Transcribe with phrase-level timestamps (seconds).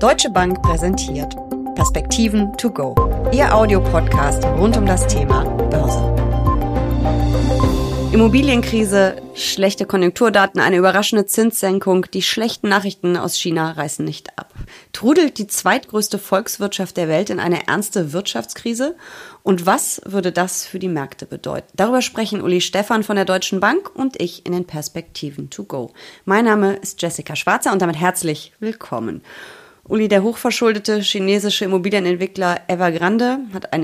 [0.00, 1.36] Deutsche Bank präsentiert
[1.74, 2.94] Perspektiven to go.
[3.34, 6.00] Ihr Audiopodcast rund um das Thema Börse.
[8.10, 14.54] Immobilienkrise, schlechte Konjunkturdaten, eine überraschende Zinssenkung, die schlechten Nachrichten aus China reißen nicht ab.
[14.94, 18.96] Trudelt die zweitgrößte Volkswirtschaft der Welt in eine ernste Wirtschaftskrise?
[19.42, 21.68] Und was würde das für die Märkte bedeuten?
[21.74, 25.90] Darüber sprechen Uli Stephan von der Deutschen Bank und ich in den Perspektiven to go.
[26.24, 29.20] Mein Name ist Jessica Schwarzer und damit herzlich willkommen.
[29.90, 33.82] Uli, der hochverschuldete chinesische Immobilienentwickler Evergrande hat einen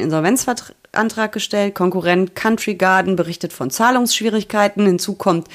[0.97, 1.75] Insolvenzantrag gestellt.
[1.75, 4.87] Konkurrent Country Garden berichtet von Zahlungsschwierigkeiten.
[4.87, 5.49] Hinzu kommt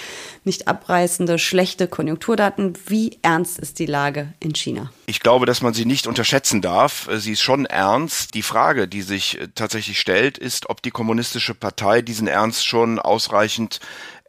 [0.43, 2.73] nicht abreißende, schlechte Konjunkturdaten.
[2.87, 4.91] Wie ernst ist die Lage in China?
[5.07, 7.09] Ich glaube, dass man sie nicht unterschätzen darf.
[7.17, 8.33] Sie ist schon ernst.
[8.33, 13.79] Die Frage, die sich tatsächlich stellt, ist, ob die kommunistische Partei diesen Ernst schon ausreichend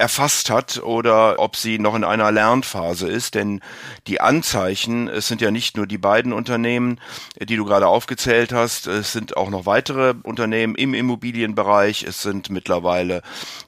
[0.03, 3.37] erfasst hat oder ob sie noch in einer Lernphase ist.
[3.37, 3.61] Denn
[4.09, 7.01] die Anzeichen, es sind ja nicht nur die beiden Unternehmen,
[7.41, 12.49] die du gerade aufgezählt hast, es sind auch noch weitere Unternehmen im Immobilienbereich, es sind
[12.49, 13.23] mittlerweile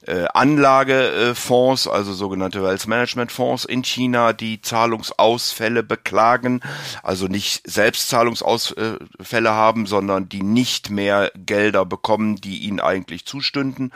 [0.07, 6.61] äh, Anlagefonds, also sogenannte Wealth Management Fonds in China, die Zahlungsausfälle beklagen,
[7.03, 13.91] also nicht selbst Zahlungsausfälle haben, sondern die nicht mehr Gelder bekommen, die ihnen eigentlich zustünden.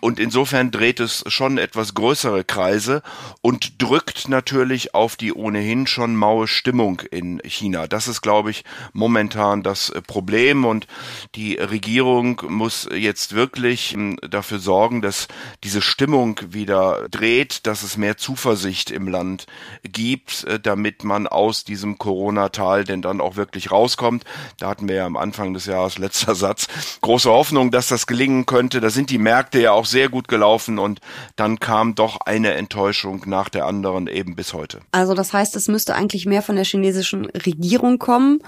[0.00, 3.02] Und insofern dreht es schon etwas größere Kreise
[3.40, 7.86] und drückt natürlich auf die ohnehin schon maue Stimmung in China.
[7.86, 10.86] Das ist, glaube ich, momentan das Problem und
[11.34, 15.28] die Regierung muss jetzt wirklich hm, dafür sorgen, dass
[15.62, 19.46] diese Stimmung wieder dreht, dass es mehr Zuversicht im Land
[19.84, 24.24] gibt, äh, damit man aus diesem Corona-Tal denn dann auch wirklich rauskommt.
[24.58, 26.66] Da hatten wir ja am Anfang des Jahres, letzter Satz,
[27.00, 28.80] große Hoffnung, dass das gelingen könnte.
[28.80, 31.00] Da sind die Märkte ja auch sehr gut gelaufen und
[31.36, 34.80] dann kam doch eine Enttäuschung nach der anderen eben bis heute.
[34.92, 38.40] Also das heißt, es müsste eigentlich mehr von der chinesischen Regierung kommen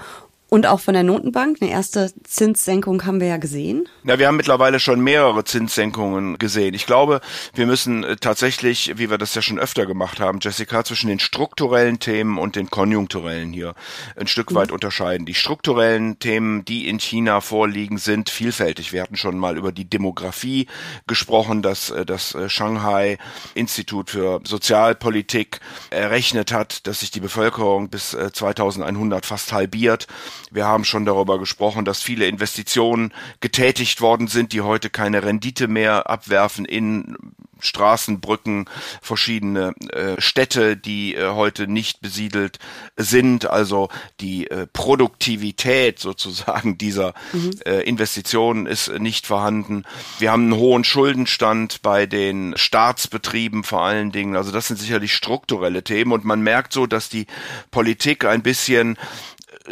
[0.49, 1.57] und auch von der Notenbank.
[1.61, 3.87] Eine erste Zinssenkung haben wir ja gesehen.
[4.03, 6.73] Ja, wir haben mittlerweile schon mehrere Zinssenkungen gesehen.
[6.73, 7.21] Ich glaube,
[7.53, 11.19] wir müssen äh, tatsächlich, wie wir das ja schon öfter gemacht haben, Jessica, zwischen den
[11.19, 13.75] strukturellen Themen und den konjunkturellen hier
[14.15, 14.75] ein Stück weit mhm.
[14.75, 15.25] unterscheiden.
[15.25, 18.91] Die strukturellen Themen, die in China vorliegen, sind vielfältig.
[18.91, 20.67] Wir hatten schon mal über die Demografie
[21.05, 23.17] gesprochen, dass äh, das äh, Shanghai
[23.53, 25.59] Institut für Sozialpolitik
[25.91, 30.07] errechnet hat, dass sich die Bevölkerung bis 2100 fast halbiert.
[30.51, 35.67] Wir haben schon darüber gesprochen, dass viele Investitionen getätigt worden sind, die heute keine Rendite
[35.67, 37.15] mehr abwerfen in
[37.59, 38.65] Straßen, Brücken,
[39.01, 42.59] verschiedene äh, Städte, die äh, heute nicht besiedelt
[42.95, 43.49] sind.
[43.49, 43.89] Also
[44.19, 47.51] die äh, Produktivität sozusagen dieser mhm.
[47.65, 49.83] äh, Investitionen ist nicht vorhanden.
[50.19, 54.35] Wir haben einen hohen Schuldenstand bei den Staatsbetrieben vor allen Dingen.
[54.35, 57.27] Also das sind sicherlich strukturelle Themen und man merkt so, dass die
[57.71, 58.97] Politik ein bisschen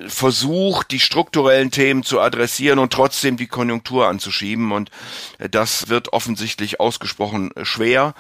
[0.07, 4.71] versucht, die strukturellen Themen zu adressieren und trotzdem die Konjunktur anzuschieben.
[4.71, 4.91] Und
[5.51, 8.13] das wird offensichtlich ausgesprochen schwer.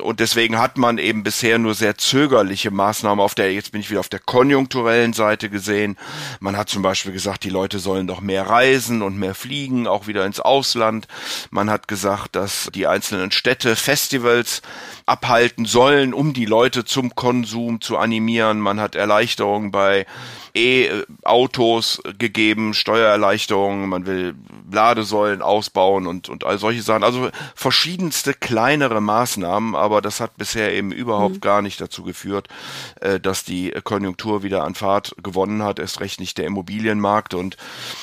[0.00, 3.90] Und deswegen hat man eben bisher nur sehr zögerliche Maßnahmen auf der, jetzt bin ich
[3.90, 5.96] wieder auf der konjunkturellen Seite gesehen.
[6.40, 10.06] Man hat zum Beispiel gesagt, die Leute sollen doch mehr reisen und mehr fliegen, auch
[10.06, 11.06] wieder ins Ausland.
[11.50, 14.62] Man hat gesagt, dass die einzelnen Städte Festivals
[15.06, 18.60] abhalten sollen, um die Leute zum Konsum zu animieren.
[18.60, 20.06] Man hat Erleichterungen bei
[20.54, 24.34] E-Autos gegeben, Steuererleichterungen, man will
[24.70, 27.04] Ladesäulen ausbauen und, und all solche Sachen.
[27.04, 31.40] Also verschiedenste kleinere Maßnahmen, aber das hat bisher eben überhaupt mhm.
[31.40, 32.48] gar nicht dazu geführt,
[33.00, 37.34] äh, dass die Konjunktur wieder an Fahrt gewonnen hat, erst recht nicht der Immobilienmarkt.
[37.34, 37.56] Und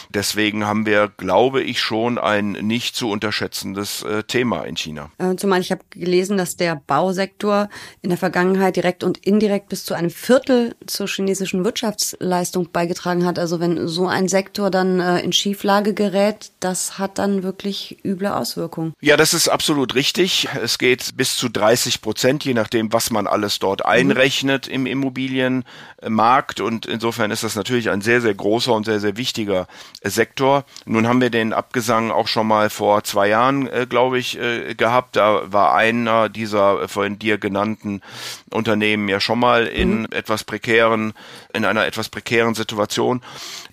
[0.10, 5.12] deswegen haben wir, glaube ich, schon ein nicht zu unterschätzendes äh, Thema in China.
[5.18, 7.70] Äh, zumal ich habe gelesen, dass der Bausektor
[8.02, 13.40] in der Vergangenheit direkt und indirekt bis zu einem Viertel zur chinesischen Wirtschaftsleistung beigetragen hat.
[13.40, 18.28] Also wenn so ein Sektor dann äh, in Schieflage gerät, das hat dann wirklich üble
[18.28, 18.94] Auswirkungen.
[19.00, 20.48] Ja, das ist absolut richtig.
[20.62, 23.92] Es geht bis zu 30 Prozent, je nachdem, was man alles dort mhm.
[23.92, 24.74] einrechnet mhm.
[24.74, 26.62] im Immobilienmarkt.
[26.62, 29.68] Und insofern ist das natürlich ein sehr, sehr großer und sehr, sehr wichtiger
[30.04, 30.66] Sektor.
[30.86, 34.76] Nun haben wir den Abgesang auch schon mal vor zwei Jahren, äh, glaube ich, äh,
[34.76, 35.16] gehabt.
[35.16, 38.02] Da war einer dieser von dir genannten
[38.50, 40.08] Unternehmen ja schon mal in mhm.
[40.12, 41.14] etwas prekären,
[41.54, 43.22] in einer etwas prekären Situation.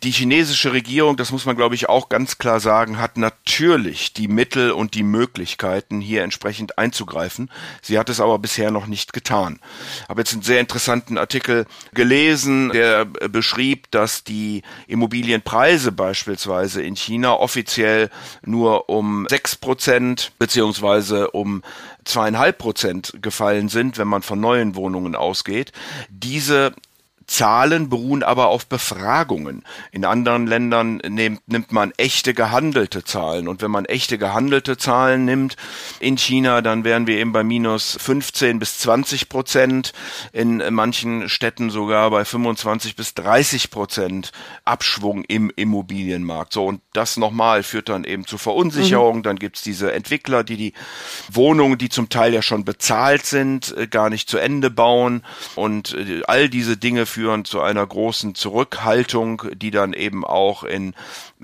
[0.02, 4.28] Die chinesische Regierung, das muss man glaube ich auch ganz klar sagen, hat natürlich die
[4.28, 7.50] Mittel und die Möglichkeiten, hier entsprechend einzugreifen.
[7.84, 9.60] Sie hat es aber bisher noch nicht getan.
[10.08, 17.34] Habe jetzt einen sehr interessanten Artikel gelesen, der beschrieb, dass die Immobilienpreise beispielsweise in China
[17.34, 18.08] offiziell
[18.42, 21.62] nur um sechs Prozent beziehungsweise um
[22.04, 25.72] zweieinhalb Prozent gefallen sind, wenn man von neuen Wohnungen ausgeht.
[26.08, 26.74] Diese
[27.26, 29.64] Zahlen beruhen aber auf Befragungen.
[29.92, 33.48] In anderen Ländern nimmt, nimmt man echte gehandelte Zahlen.
[33.48, 35.56] Und wenn man echte gehandelte Zahlen nimmt
[36.00, 39.92] in China, dann wären wir eben bei minus 15 bis 20 Prozent.
[40.32, 44.32] In manchen Städten sogar bei 25 bis 30 Prozent
[44.64, 46.52] Abschwung im Immobilienmarkt.
[46.52, 49.18] So, und das nochmal führt dann eben zu Verunsicherung.
[49.18, 49.22] Mhm.
[49.22, 50.72] Dann gibt's diese Entwickler, die die
[51.30, 55.22] Wohnungen, die zum Teil ja schon bezahlt sind, äh, gar nicht zu Ende bauen.
[55.54, 60.94] Und äh, all diese Dinge führen zu einer großen Zurückhaltung, die dann eben auch in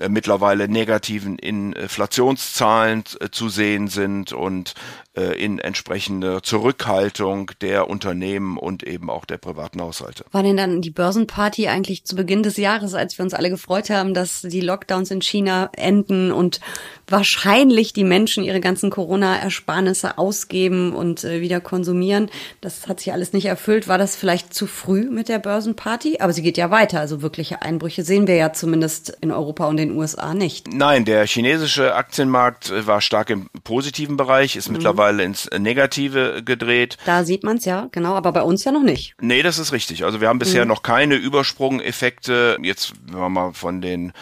[0.09, 4.73] mittlerweile negativen Inflationszahlen äh, zu sehen sind und
[5.13, 10.23] äh, in entsprechende Zurückhaltung der Unternehmen und eben auch der privaten Haushalte.
[10.31, 13.89] War denn dann die Börsenparty eigentlich zu Beginn des Jahres, als wir uns alle gefreut
[13.89, 16.61] haben, dass die Lockdowns in China enden und
[17.09, 22.29] wahrscheinlich die Menschen ihre ganzen Corona-Ersparnisse ausgeben und äh, wieder konsumieren?
[22.61, 23.89] Das hat sich alles nicht erfüllt.
[23.89, 26.19] War das vielleicht zu früh mit der Börsenparty?
[26.21, 27.01] Aber sie geht ja weiter.
[27.01, 30.73] Also wirkliche Einbrüche sehen wir ja zumindest in Europa und den USA nicht.
[30.73, 34.77] Nein, der chinesische Aktienmarkt äh, war stark im positiven Bereich, ist mhm.
[34.77, 36.97] mittlerweile ins Negative gedreht.
[37.05, 39.15] Da sieht man es ja, genau, aber bei uns ja noch nicht.
[39.21, 40.03] Nee, das ist richtig.
[40.03, 40.69] Also wir haben bisher mhm.
[40.69, 42.57] noch keine Übersprungeffekte.
[42.61, 44.13] Jetzt, wenn man mal von den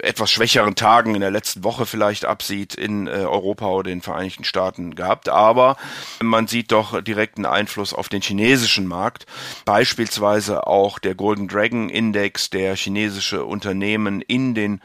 [0.00, 4.44] etwas schwächeren Tagen in der letzten Woche vielleicht absieht in äh, Europa oder den Vereinigten
[4.44, 5.28] Staaten gehabt.
[5.28, 5.76] Aber
[6.22, 9.26] man sieht doch direkten Einfluss auf den chinesischen Markt.
[9.64, 14.80] Beispielsweise auch der Golden Dragon Index, der chinesische Unternehmen in den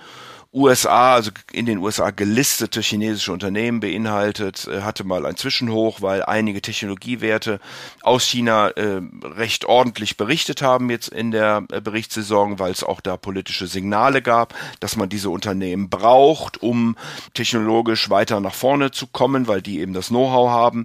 [0.54, 6.24] USA, also in den USA gelistete chinesische Unternehmen beinhaltet, äh, hatte mal ein Zwischenhoch, weil
[6.24, 7.62] einige Technologiewerte
[8.02, 13.00] aus China äh, recht ordentlich berichtet haben jetzt in der äh, Berichtssaison, weil es auch
[13.00, 16.98] da politische Signale gab, dass man diese Unternehmen braucht, um
[17.34, 20.84] technologisch weiter nach vorne zu kommen, weil die eben das Know-how haben.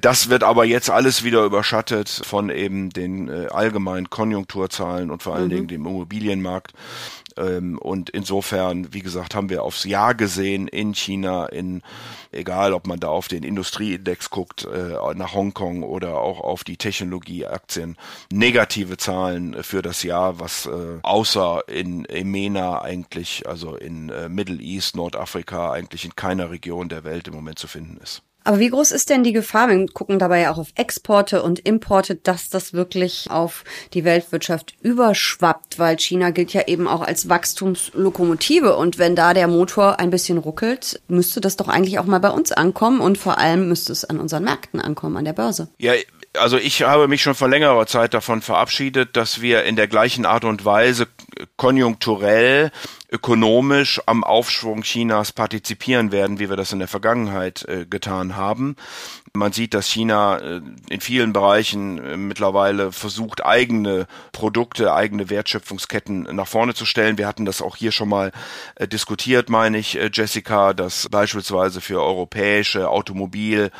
[0.00, 5.34] Das wird aber jetzt alles wieder überschattet von eben den äh, allgemeinen Konjunkturzahlen und vor
[5.34, 5.50] allen mhm.
[5.50, 6.74] Dingen dem Immobilienmarkt.
[7.40, 11.82] Ähm, und insofern, wie gesagt, haben wir aufs Jahr gesehen in China, in
[12.32, 16.76] egal ob man da auf den Industrieindex guckt, äh, nach Hongkong oder auch auf die
[16.76, 17.96] Technologieaktien,
[18.32, 24.60] negative Zahlen für das Jahr, was äh, außer in EMENA eigentlich, also in äh, Middle
[24.60, 28.22] East, Nordafrika, eigentlich in keiner Region der Welt im Moment zu finden ist.
[28.44, 31.58] Aber wie groß ist denn die Gefahr, wir gucken dabei ja auch auf Exporte und
[31.60, 37.28] Importe, dass das wirklich auf die Weltwirtschaft überschwappt, weil China gilt ja eben auch als
[37.28, 42.20] Wachstumslokomotive und wenn da der Motor ein bisschen ruckelt, müsste das doch eigentlich auch mal
[42.20, 45.68] bei uns ankommen und vor allem müsste es an unseren Märkten ankommen, an der Börse.
[45.78, 45.92] Ja,
[46.34, 50.24] also ich habe mich schon vor längerer Zeit davon verabschiedet, dass wir in der gleichen
[50.24, 51.08] Art und Weise
[51.56, 52.70] konjunkturell
[53.10, 58.76] ökonomisch am Aufschwung Chinas partizipieren werden, wie wir das in der Vergangenheit äh, getan haben.
[59.32, 66.22] Man sieht, dass China äh, in vielen Bereichen äh, mittlerweile versucht, eigene Produkte, eigene Wertschöpfungsketten
[66.32, 67.18] nach vorne zu stellen.
[67.18, 68.32] Wir hatten das auch hier schon mal
[68.76, 73.70] äh, diskutiert, meine ich, äh, Jessica, dass beispielsweise für europäische Automobil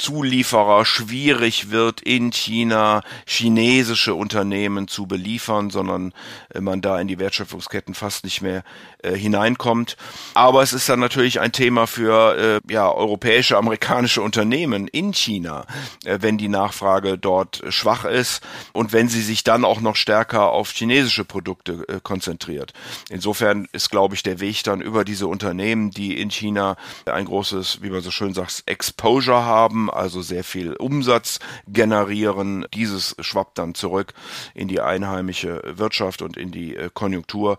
[0.00, 6.14] Zulieferer schwierig wird, in China chinesische Unternehmen zu beliefern, sondern
[6.54, 8.64] äh, man da in die Wertschöpfungsketten fast nicht mehr
[9.02, 9.98] äh, hineinkommt.
[10.32, 15.66] Aber es ist dann natürlich ein Thema für äh, ja, europäische, amerikanische Unternehmen in China,
[16.04, 18.42] äh, wenn die Nachfrage dort schwach ist
[18.72, 22.72] und wenn sie sich dann auch noch stärker auf chinesische Produkte äh, konzentriert.
[23.10, 27.82] Insofern ist, glaube ich, der Weg dann über diese Unternehmen, die in China ein großes,
[27.82, 32.66] wie man so schön sagt, Exposure haben, also sehr viel Umsatz generieren.
[32.74, 34.14] Dieses schwappt dann zurück
[34.54, 37.58] in die einheimische Wirtschaft und in die äh, Konjunktur.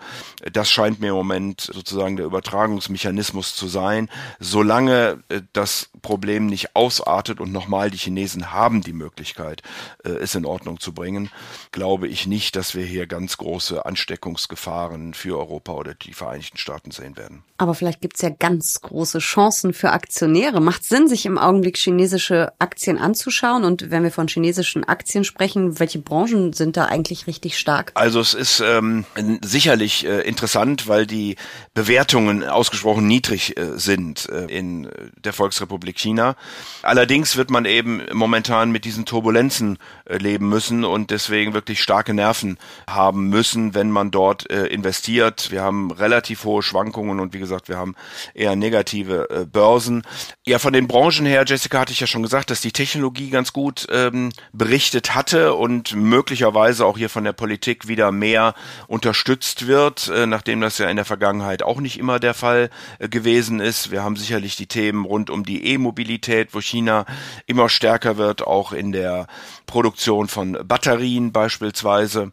[0.52, 4.10] Das scheint mir im Moment sozusagen der Übertragungsmechanismus zu sein.
[4.40, 9.62] Solange äh, das Problem nicht ausartet und nochmal die Chinesen haben die Möglichkeit,
[10.04, 11.30] äh, es in Ordnung zu bringen,
[11.72, 16.92] glaube ich nicht, dass wir hier ganz große Ansteckungsgefahren für Europa oder die Vereinigten Staaten
[16.92, 17.44] sehen werden.
[17.58, 20.62] Aber vielleicht gibt es ja ganz große Chancen für Aktionäre.
[20.62, 22.21] Macht Sinn, sich im Augenblick chinesische
[22.60, 23.64] Aktien anzuschauen?
[23.64, 27.92] Und wenn wir von chinesischen Aktien sprechen, welche Branchen sind da eigentlich richtig stark?
[27.96, 29.06] Also es ist ähm,
[29.42, 31.36] sicherlich äh, interessant, weil die
[31.74, 34.90] Bewertungen ausgesprochen niedrig äh, sind äh, in
[35.24, 36.36] der Volksrepublik China.
[36.82, 42.14] Allerdings wird man eben momentan mit diesen Turbulenzen äh, leben müssen und deswegen wirklich starke
[42.14, 45.52] Nerven haben müssen, wenn man dort äh, investiert.
[45.52, 47.96] Wir haben relativ hohe Schwankungen und wie gesagt, wir haben
[48.34, 50.04] eher negative äh, Börsen.
[50.46, 53.54] Ja, von den Branchen her, Jessica, hatte ich ja schon gesagt, dass die Technologie ganz
[53.54, 58.54] gut ähm, berichtet hatte und möglicherweise auch hier von der Politik wieder mehr
[58.88, 63.08] unterstützt wird, äh, nachdem das ja in der Vergangenheit auch nicht immer der Fall äh,
[63.08, 63.92] gewesen ist.
[63.92, 67.06] Wir haben sicherlich die Themen rund um die E-Mobilität, wo China
[67.46, 69.28] immer stärker wird, auch in der
[69.66, 72.32] Produktion von Batterien beispielsweise.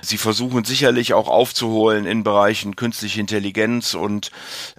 [0.00, 4.32] Sie versuchen sicherlich auch aufzuholen in Bereichen künstliche Intelligenz und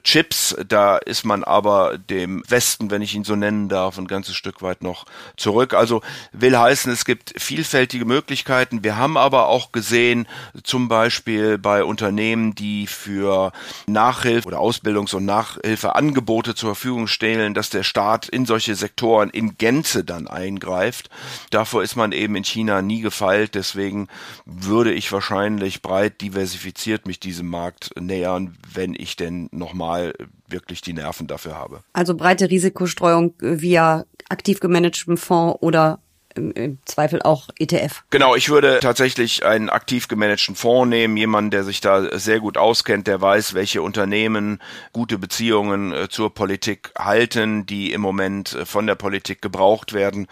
[0.04, 0.56] Chips.
[0.68, 4.62] Da ist man aber dem Westen, wenn ich ihn so nennen darf, ein ganzes Stück
[4.62, 5.74] weit noch zurück.
[5.74, 8.84] Also will heißen, es gibt vielfältige Möglichkeiten.
[8.84, 10.28] Wir haben aber auch gesehen,
[10.64, 13.52] zum Beispiel bei Unternehmen, die für
[13.88, 19.58] Nachhilfe oder Ausbildungs- und Nachhilfeangebote zur Verfügung stellen, dass der Staat in solche Sektoren in
[19.58, 21.10] Gänze dann eingreift.
[21.50, 23.56] Davor ist man eben in China nie gefeilt.
[23.56, 24.08] Deswegen
[24.46, 30.14] würde ich wahrscheinlich breit diversifiziert mich diesem Markt nähern, wenn ich denn nochmal
[30.52, 31.84] wirklich die Nerven dafür habe.
[31.94, 36.00] Also breite Risikostreuung via aktiv gemanagtem Fonds oder
[36.36, 38.04] im, Zweifel auch ETF.
[38.10, 42.58] Genau, ich würde tatsächlich einen aktiv gemanagten Fonds nehmen, jemanden, der sich da sehr gut
[42.58, 44.60] auskennt, der weiß, welche Unternehmen
[44.94, 50.28] gute Beziehungen äh, zur Politik halten, die im Moment äh, von der Politik gebraucht werden.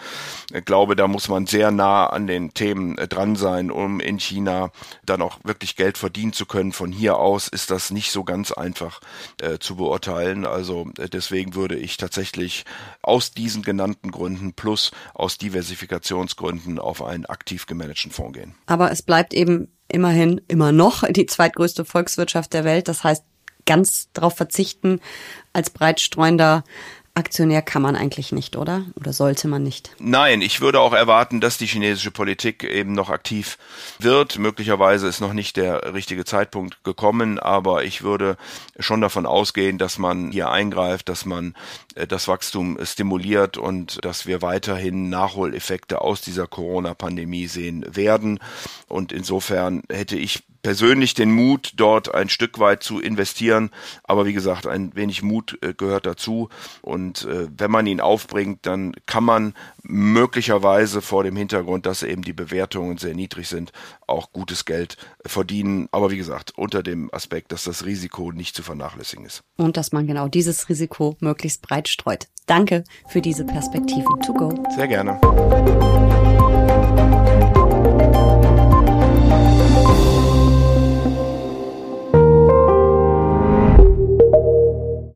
[0.53, 4.19] Ich glaube, da muss man sehr nah an den Themen äh, dran sein, um in
[4.19, 4.71] China
[5.05, 6.71] dann auch wirklich Geld verdienen zu können.
[6.71, 9.01] Von hier aus ist das nicht so ganz einfach
[9.41, 10.45] äh, zu beurteilen.
[10.45, 12.65] Also deswegen würde ich tatsächlich
[13.01, 18.55] aus diesen genannten Gründen plus aus Diversifikation Diversifikationsgründen auf einen aktiv gemanagten Fonds gehen.
[18.67, 22.87] Aber es bleibt eben immerhin immer noch die zweitgrößte Volkswirtschaft der Welt.
[22.87, 23.23] Das heißt,
[23.65, 24.99] ganz darauf verzichten
[25.53, 26.63] als breitstreuender
[27.19, 28.85] Aktionär kann man eigentlich nicht, oder?
[28.95, 29.91] Oder sollte man nicht?
[29.99, 33.57] Nein, ich würde auch erwarten, dass die chinesische Politik eben noch aktiv
[33.99, 34.39] wird.
[34.39, 38.37] Möglicherweise ist noch nicht der richtige Zeitpunkt gekommen, aber ich würde
[38.79, 41.53] schon davon ausgehen, dass man hier eingreift, dass man
[41.95, 48.39] äh, das Wachstum stimuliert und dass wir weiterhin Nachholeffekte aus dieser Corona-Pandemie sehen werden.
[48.87, 53.69] Und insofern hätte ich persönlich den Mut, dort ein Stück weit zu investieren.
[54.03, 56.49] Aber wie gesagt, ein wenig Mut äh, gehört dazu.
[56.81, 62.21] Und äh, wenn man ihn aufbringt, dann kann man möglicherweise vor dem Hintergrund, dass eben
[62.21, 63.71] die Bewertungen sehr niedrig sind,
[64.07, 65.87] auch gutes Geld verdienen.
[65.91, 69.43] Aber wie gesagt, unter dem Aspekt, dass das Risiko nicht zu vernachlässigen ist.
[69.57, 72.27] Und dass man genau dieses Risiko möglichst breit streut.
[72.45, 74.63] Danke für diese Perspektiven to go.
[74.75, 75.19] Sehr gerne.